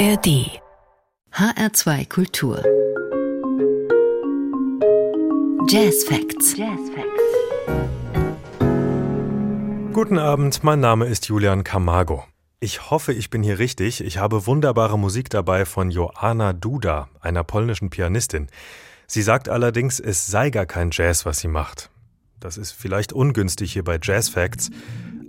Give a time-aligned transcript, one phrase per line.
[0.00, 0.62] ARD
[1.34, 2.64] HR2 Kultur
[5.68, 6.56] Jazz Facts.
[6.56, 7.20] Jazz Facts.
[9.92, 12.24] Guten Abend, mein Name ist Julian Camargo.
[12.60, 14.02] Ich hoffe, ich bin hier richtig.
[14.02, 18.46] Ich habe wunderbare Musik dabei von Joanna Duda, einer polnischen Pianistin.
[19.06, 21.90] Sie sagt allerdings, es sei gar kein Jazz, was sie macht.
[22.38, 24.70] Das ist vielleicht ungünstig hier bei Jazz Facts,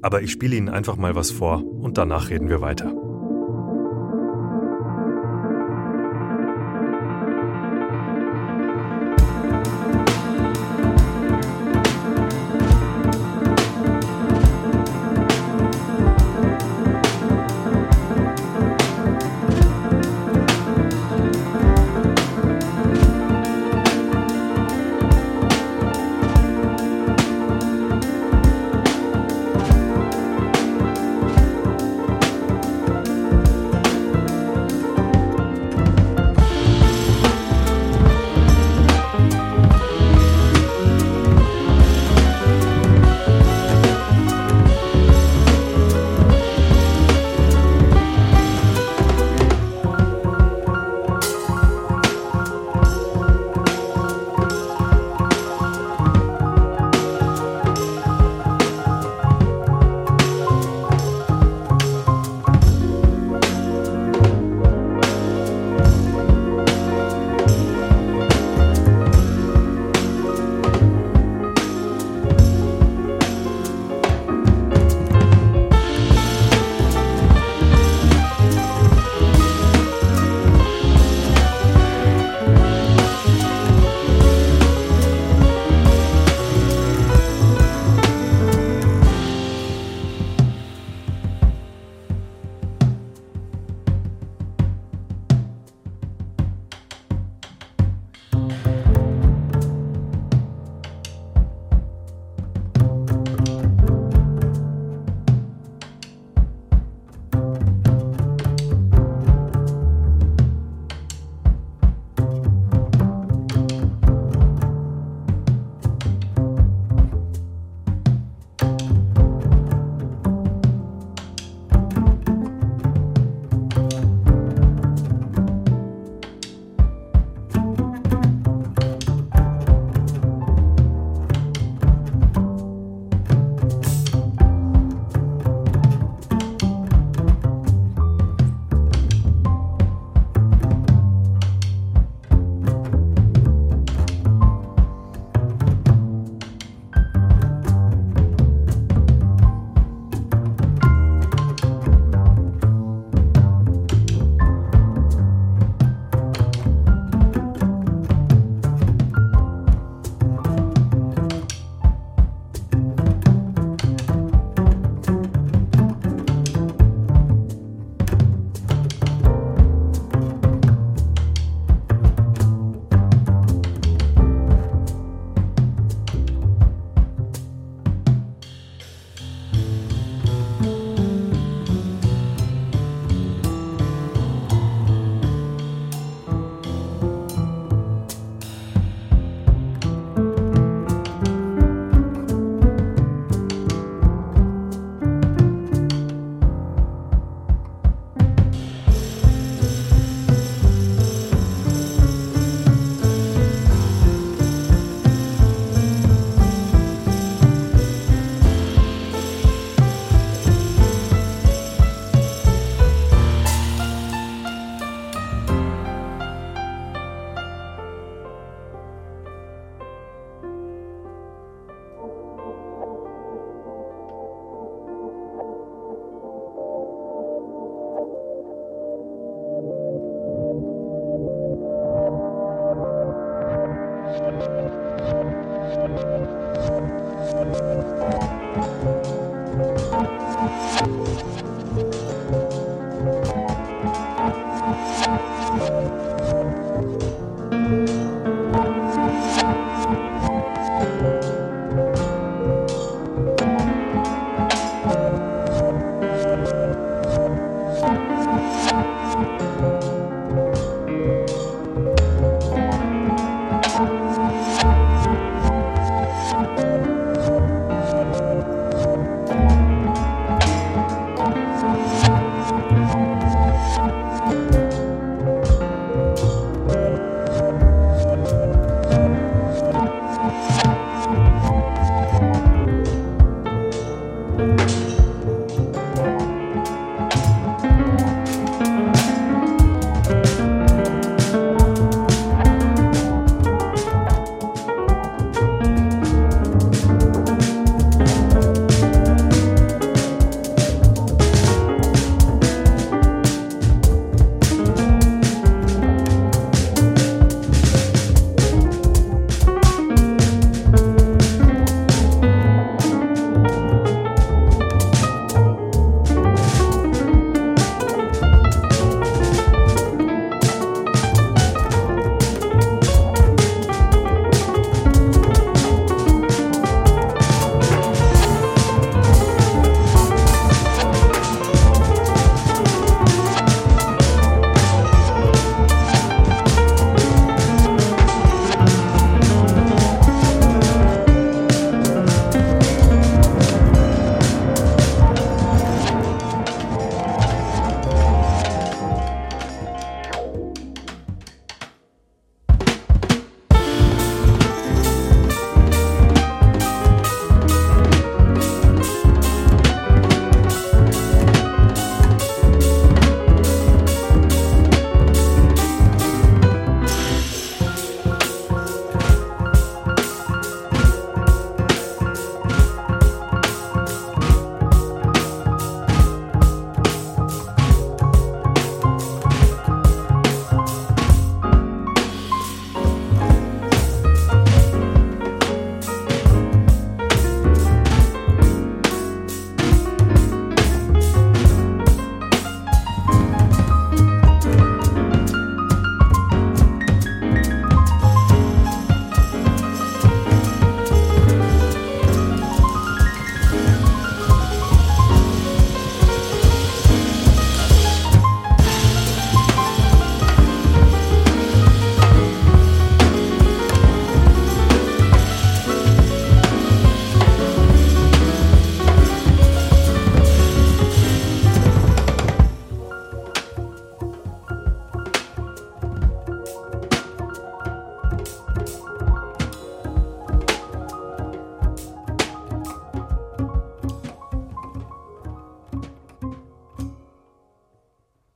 [0.02, 2.94] aber ich spiele Ihnen einfach mal was vor und danach reden wir weiter.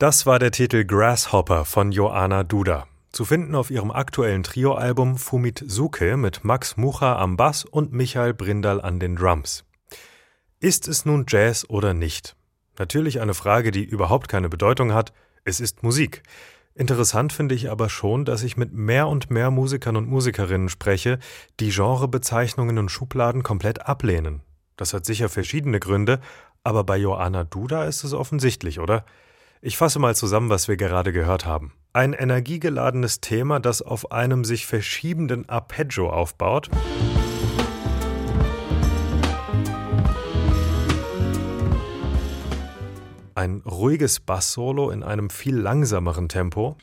[0.06, 2.86] Das war der Titel Grasshopper von Joanna Duda.
[3.10, 8.32] Zu finden auf ihrem aktuellen Trio-Album Fumit Suke mit Max Mucha am Bass und Michael
[8.32, 9.64] Brindal an den Drums.
[10.60, 12.36] Ist es nun Jazz oder nicht?
[12.78, 15.12] Natürlich eine Frage, die überhaupt keine Bedeutung hat.
[15.42, 16.22] Es ist Musik.
[16.76, 21.18] Interessant finde ich aber schon, dass ich mit mehr und mehr Musikern und Musikerinnen spreche,
[21.58, 24.42] die Genrebezeichnungen und Schubladen komplett ablehnen.
[24.76, 26.20] Das hat sicher verschiedene Gründe,
[26.62, 29.04] aber bei Joanna Duda ist es offensichtlich, oder?
[29.66, 31.72] Ich fasse mal zusammen, was wir gerade gehört haben.
[31.92, 36.70] Ein energiegeladenes Thema, das auf einem sich verschiebenden Arpeggio aufbaut.
[43.34, 46.76] Ein ruhiges Bass-Solo in einem viel langsameren Tempo.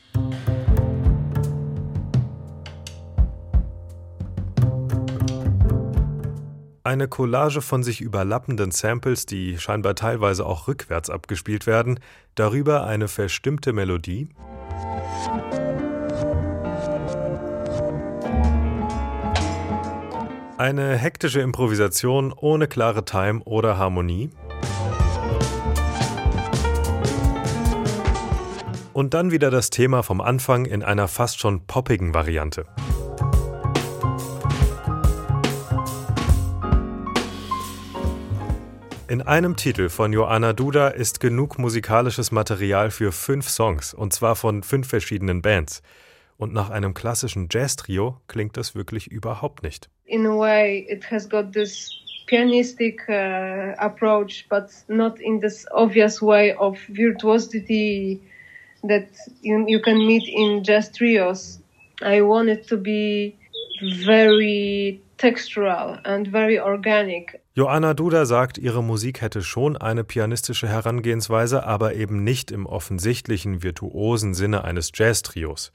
[6.94, 12.00] Eine Collage von sich überlappenden Samples, die scheinbar teilweise auch rückwärts abgespielt werden,
[12.36, 14.28] darüber eine verstimmte Melodie.
[20.60, 24.30] Eine hektische Improvisation ohne klare Time oder Harmonie.
[28.94, 32.68] Und dann wieder das Thema vom Anfang in einer fast schon poppigen Variante.
[39.10, 44.38] In einem Titel von Joanna Duda ist genug musikalisches Material für fünf Songs, und zwar
[44.38, 45.83] von fünf verschiedenen Bands.
[46.38, 49.89] Und nach einem klassischen Jazz-Trio klingt das wirklich überhaupt nicht.
[50.05, 51.91] In a way, it has got this
[52.27, 58.22] pianistic uh, approach, but not in this obvious way of virtuosity
[58.88, 59.07] that
[59.41, 61.60] you, you can meet in jazz trios.
[62.01, 63.36] I want it to be
[64.05, 67.43] very textural and very organic.
[67.55, 73.62] Joanna Duda sagt, ihre Musik hätte schon eine pianistische Herangehensweise, aber eben nicht im offensichtlichen
[73.62, 75.72] virtuosen Sinne eines Jazz-Trios.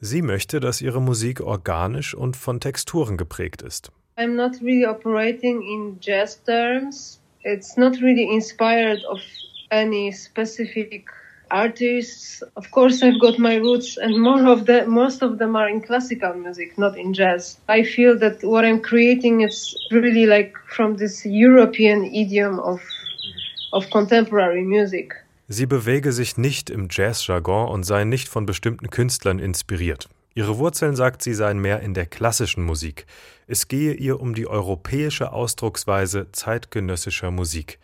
[0.00, 3.92] Sie möchte, dass ihre Musik organisch und von Texturen geprägt ist.
[4.16, 7.20] I'm not really operating in jazz terms.
[7.42, 9.20] It's not really inspired of
[9.68, 11.10] any specific
[11.50, 12.42] artists.
[12.56, 15.80] Of course, I've got my roots, and more of the most of them are in
[15.80, 17.58] classical music, not in jazz.
[17.68, 22.80] I feel that what I'm creating is really like from this European idiom of
[23.72, 25.14] of contemporary music.
[25.48, 30.08] Sie bewege sich nicht im Jazzjargon und sei nicht von bestimmten Künstlern inspiriert.
[30.34, 33.06] Ihre Wurzeln, sagt sie, seien mehr in der klassischen Musik.
[33.46, 37.78] Es gehe ihr um die europäische Ausdrucksweise zeitgenössischer Musik.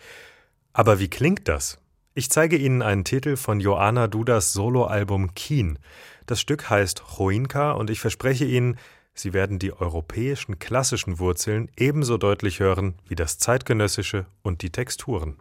[0.73, 1.79] Aber wie klingt das?
[2.17, 5.81] Ich zeige Ihnen einen Titel von Joanna Dudas Soloalbum Keen.
[6.27, 8.79] Das Stück heißt Choinka und ich verspreche Ihnen,
[9.15, 15.39] Sie werden die europäischen klassischen Wurzeln ebenso deutlich hören wie das zeitgenössische und die Texturen.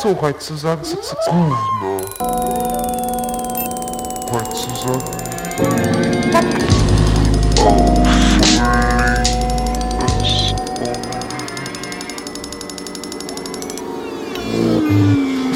[0.00, 0.80] so weit zu sagen.
[4.32, 5.02] Halt zu sagen.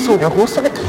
[0.05, 0.82] So, der Hose weg.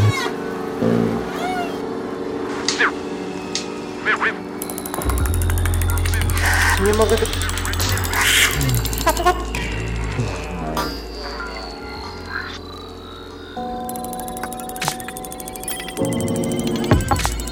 [15.95, 17.42] ピッ!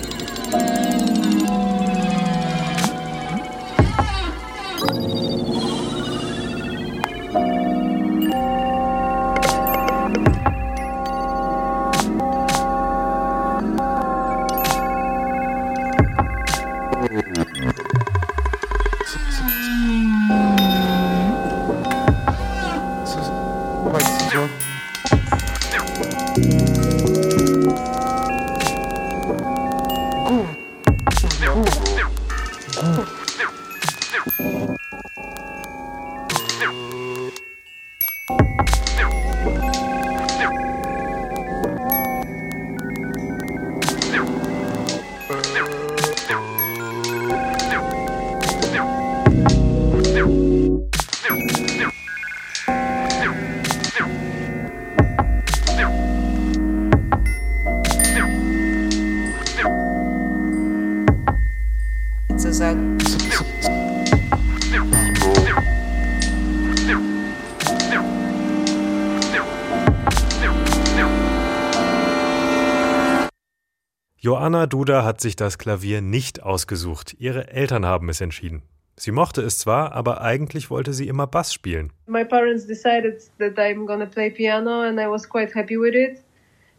[74.42, 77.16] Joanna Duda hat sich das Klavier nicht ausgesucht.
[77.20, 78.64] Ihre Eltern haben es entschieden.
[78.98, 81.94] Sie mochte es zwar, aber eigentlich wollte sie immer Bass spielen.
[82.08, 86.24] My parents decided that I'm gonna play piano, and I was quite happy with it.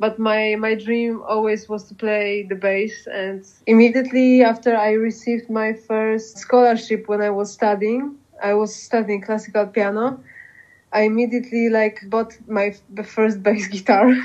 [0.01, 3.07] But my my dream always was to play the bass.
[3.07, 9.23] And immediately after I received my first scholarship when I was studying, I was studying
[9.23, 10.19] classical piano.
[10.93, 14.17] I immediately like bought my first bass guitar.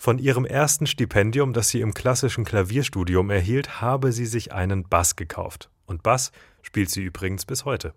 [0.00, 5.16] Von ihrem ersten Stipendium, das sie im klassischen Klavierstudium erhielt, habe sie sich einen Bass
[5.16, 5.70] gekauft.
[5.86, 6.30] Und Bass
[6.62, 7.92] spielt sie übrigens bis heute.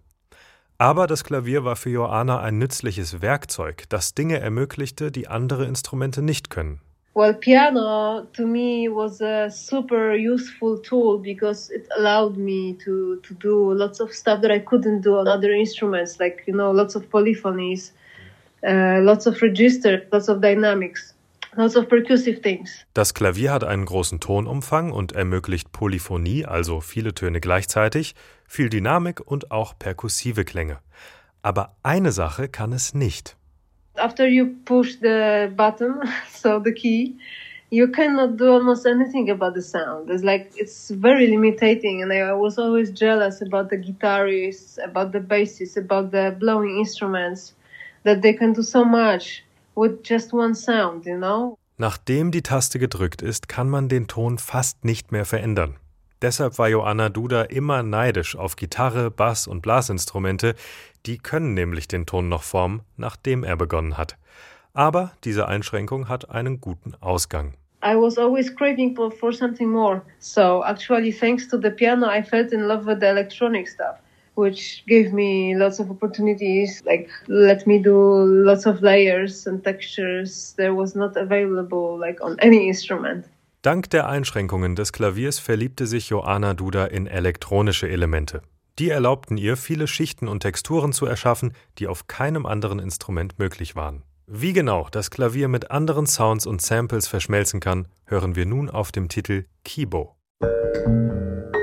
[0.80, 6.24] Aber das Klavier war für Joanna ein nützliches Werkzeug, das Dinge ermöglichte, die andere Instrumente
[6.24, 6.82] nicht können.
[7.14, 13.34] Well, piano to me was a super useful tool because it allowed me to, to
[13.36, 16.96] do lots of stuff that I couldn't do on other instruments, like, you know, lots
[16.96, 17.92] of polyphonies,
[18.66, 21.11] uh, lots of register, lots of dynamics,
[21.56, 22.86] lots of percussive things.
[22.94, 28.16] Das Klavier hat einen großen Tonumfang und ermöglicht Polyphonie, also viele Töne gleichzeitig,
[28.48, 30.80] viel Dynamik und auch perkussive Klänge.
[31.42, 33.36] Aber eine Sache kann es nicht.
[33.96, 37.16] After you push the button, so the key,
[37.70, 40.10] you cannot do almost anything about the sound.
[40.10, 45.20] It's like it's very limiting, and I was always jealous about the guitarists, about the
[45.20, 47.54] bassists, about the blowing instruments,
[48.04, 49.44] that they can do so much
[49.76, 51.58] with just one sound, you know.
[51.78, 55.78] Nachdem die Taste gedrückt ist, kann man den Ton fast nicht mehr verändern.
[56.22, 60.54] Deshalb war Joanna Duda immer neidisch auf Gitarre, Bass und Blasinstrumente,
[61.08, 64.18] die können nämlich den Ton noch formen, nachdem er begonnen hat.
[64.74, 67.56] Aber diese Einschränkung hat einen guten Ausgang.
[67.84, 70.04] I was always craving for, for something more.
[70.20, 73.98] So actually, thanks to the piano, I fell in love with the electronic stuff,
[74.36, 76.82] which gave me lots of opportunities.
[76.86, 82.38] Like let me do lots of layers and textures that was not available like on
[82.40, 83.26] any instrument.
[83.62, 88.42] Dank der Einschränkungen des Klaviers verliebte sich Joanna Duda in elektronische Elemente.
[88.80, 93.76] Die erlaubten ihr, viele Schichten und Texturen zu erschaffen, die auf keinem anderen Instrument möglich
[93.76, 94.02] waren.
[94.26, 98.92] Wie genau das Klavier mit anderen Sounds und Samples verschmelzen kann, hören wir nun auf
[98.92, 100.16] dem Titel Kibo.
[100.42, 101.61] 助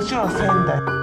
[0.00, 0.99] Bıçağı sende.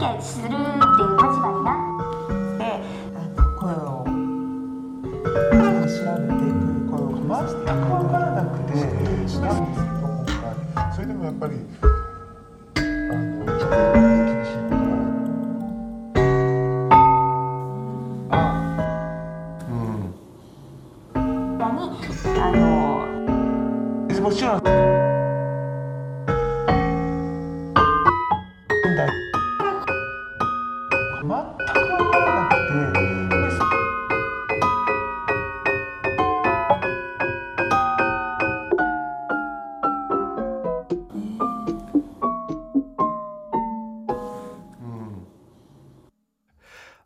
[0.00, 2.62] 見するっていう立場になって
[3.60, 4.04] 声を
[5.80, 6.28] 柱く
[6.90, 8.70] 声をからなくて。
[10.94, 11.54] それでもやっぱり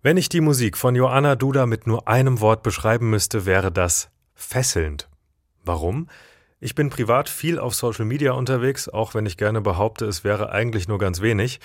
[0.05, 4.11] Wenn ich die Musik von Joanna Duda mit nur einem Wort beschreiben müsste, wäre das
[4.35, 5.09] fesselnd.
[5.64, 6.11] Warum?
[6.61, 10.53] Ich bin privat viel auf Social Media unterwegs, auch wenn ich gerne behaupte, es wäre
[10.53, 11.59] eigentlich nur ganz wenig.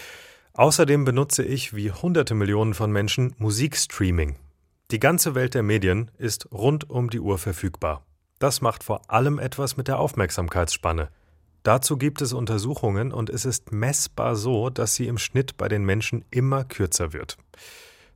[0.54, 4.38] Außerdem benutze ich, wie hunderte Millionen von Menschen, Musikstreaming.
[4.92, 8.06] Die ganze Welt der Medien ist rund um die Uhr verfügbar.
[8.40, 11.10] Das macht vor allem etwas mit der Aufmerksamkeitsspanne.
[11.64, 15.84] Dazu gibt es Untersuchungen und es ist messbar so, dass sie im Schnitt bei den
[15.84, 17.38] Menschen immer kürzer wird.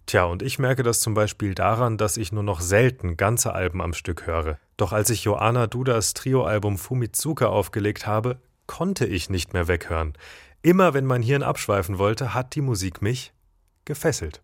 [0.06, 3.82] Tja, und ich merke das zum Beispiel daran, dass ich nur noch selten ganze Alben
[3.82, 4.58] am Stück höre.
[4.78, 10.14] Doch als ich Joanna Dudas Trio-Album Fumitsuka aufgelegt habe, konnte ich nicht mehr weghören.
[10.62, 13.34] Immer wenn mein Hirn abschweifen wollte, hat die Musik mich
[13.86, 14.42] gefesselt.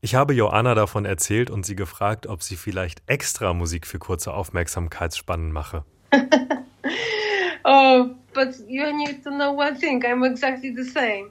[0.00, 4.32] Ich habe Joanna davon erzählt und sie gefragt, ob sie vielleicht extra Musik für kurze
[4.32, 5.84] Aufmerksamkeitsspannen mache.
[7.64, 10.02] Oh, but you need to know one thing.
[10.02, 11.30] I'm exactly the same.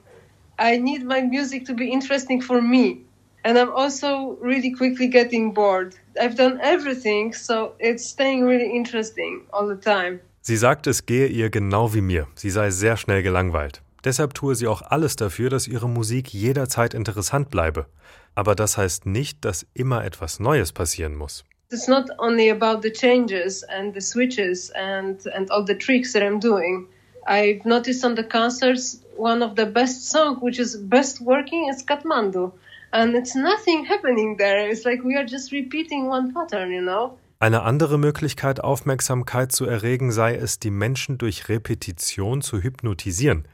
[0.60, 3.06] I need my music to be interesting for me.
[3.44, 5.96] And I'm also really quickly getting bored.
[6.20, 10.20] I've done everything, so it's staying really interesting all the time.
[10.42, 12.28] Sie sagt, es gehe ihr genau wie mir.
[12.36, 13.82] Sie sei sehr schnell gelangweilt.
[14.04, 17.86] Deshalb tue sie auch alles dafür, dass ihre Musik jederzeit interessant bleibe.
[18.36, 21.44] Aber das heißt nicht, dass immer etwas Neues passieren muss.
[21.72, 26.24] It's not only about the changes and the switches and, and all the tricks that
[26.24, 26.88] I'm doing.
[27.28, 31.84] I've noticed on the concerts one of the best songs, which is best working, is
[31.86, 32.52] Kathmandu.
[32.92, 34.70] And it's nothing happening there.
[34.70, 37.18] It's like we are just repeating one pattern, you know?
[37.40, 43.48] Eine andere Möglichkeit, Aufmerksamkeit zu erregen, sei es, die Menschen durch Repetition zu hypnotisieren.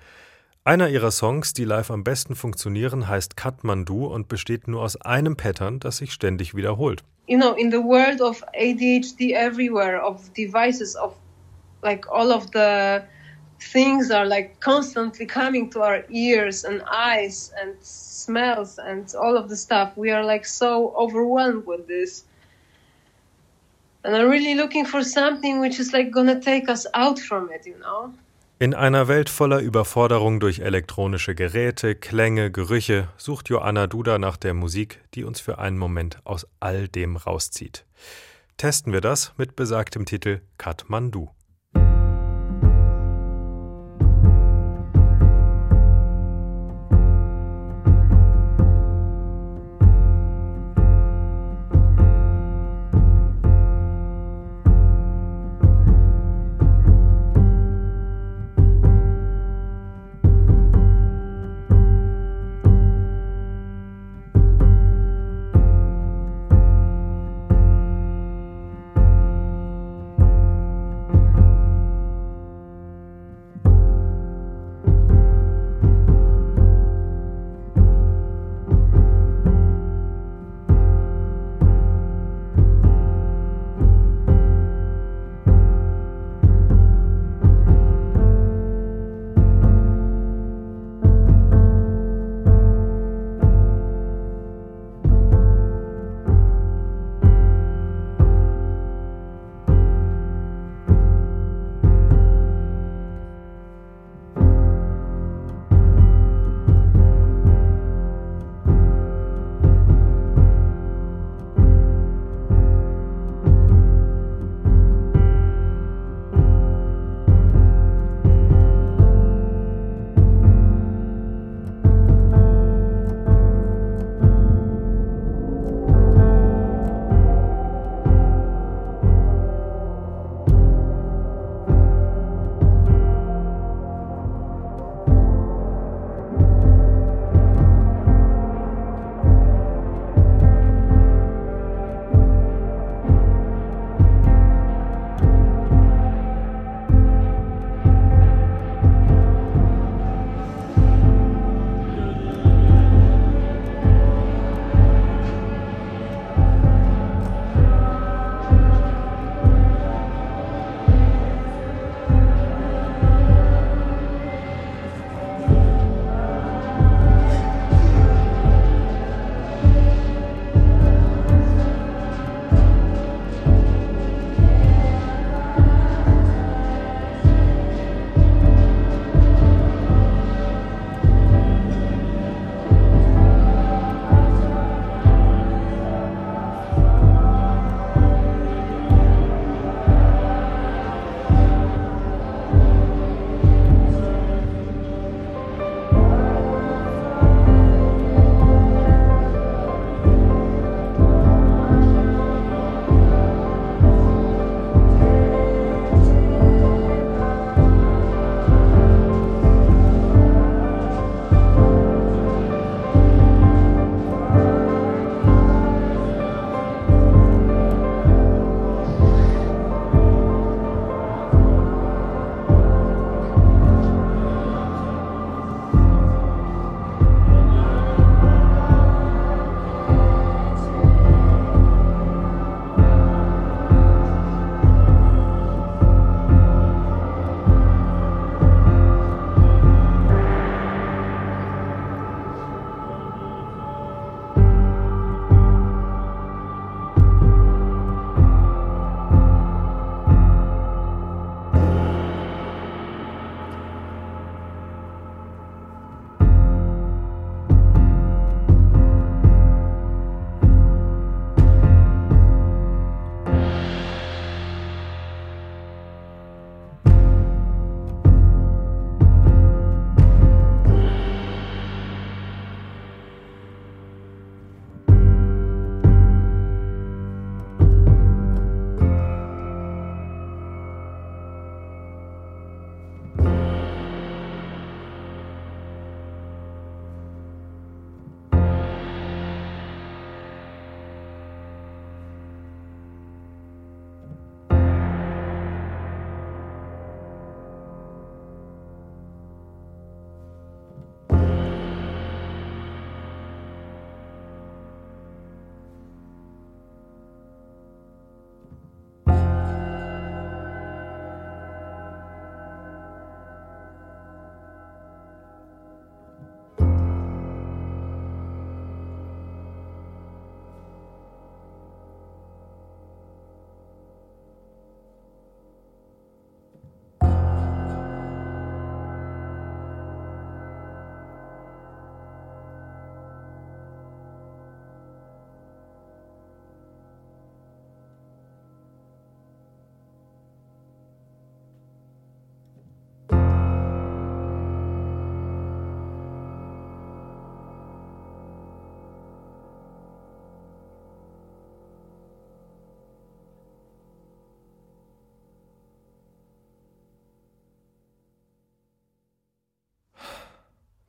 [0.63, 5.35] Einer ihrer Songs, die live am besten funktionieren, heißt Kathmandu und besteht nur aus einem
[5.35, 7.03] Pattern, das sich ständig wiederholt.
[7.27, 11.13] You know, in the world of ADHD everywhere, of devices, of
[11.83, 13.01] like all of the
[13.59, 19.49] things are like constantly coming to our ears and eyes and smells and all of
[19.49, 19.95] the stuff.
[19.95, 22.25] We are like so overwhelmed with this.
[24.03, 27.65] And I'm really looking for something which is like gonna take us out from it,
[27.65, 28.13] you know?
[28.57, 34.53] In einer Welt voller Überforderung durch elektronische Geräte, Klänge, Gerüche sucht Joanna Duda nach der
[34.53, 37.85] Musik, die uns für einen Moment aus all dem rauszieht.
[38.55, 41.31] Testen wir das mit besagtem Titel Kathmandu.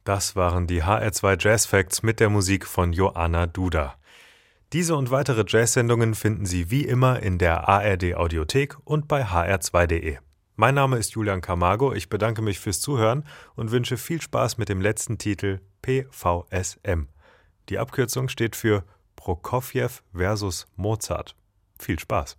[0.07, 3.97] Das waren die HR2 Jazz Facts mit der Musik von Joanna Duda.
[4.73, 10.19] Diese und weitere Jazz-Sendungen finden Sie wie immer in der ARD Audiothek und bei hr2.de.
[10.55, 13.25] Mein Name ist Julian Camargo, ich bedanke mich fürs Zuhören
[13.57, 17.09] und wünsche viel Spaß mit dem letzten Titel PVSM.
[17.69, 18.85] Die Abkürzung steht für
[19.17, 21.35] Prokofjew versus Mozart.
[21.81, 22.39] Viel Spaß!